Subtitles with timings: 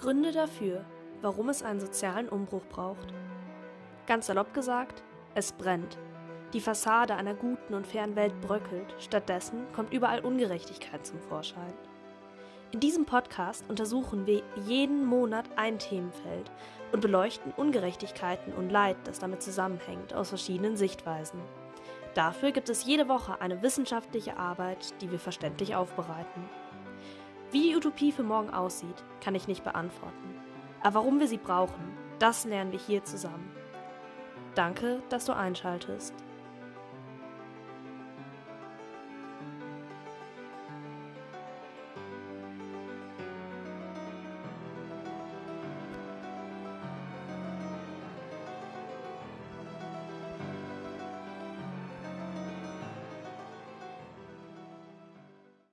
[0.00, 0.82] Gründe dafür,
[1.20, 3.12] warum es einen sozialen Umbruch braucht.
[4.06, 5.02] Ganz salopp gesagt,
[5.34, 5.98] es brennt.
[6.54, 11.74] Die Fassade einer guten und fairen Welt bröckelt, stattdessen kommt überall Ungerechtigkeit zum Vorschein.
[12.72, 16.50] In diesem Podcast untersuchen wir jeden Monat ein Themenfeld
[16.92, 21.40] und beleuchten Ungerechtigkeiten und Leid, das damit zusammenhängt, aus verschiedenen Sichtweisen.
[22.14, 26.48] Dafür gibt es jede Woche eine wissenschaftliche Arbeit, die wir verständlich aufbereiten.
[27.52, 30.36] Wie die Utopie für morgen aussieht, kann ich nicht beantworten.
[30.82, 33.50] Aber warum wir sie brauchen, das lernen wir hier zusammen.
[34.54, 36.14] Danke, dass du einschaltest.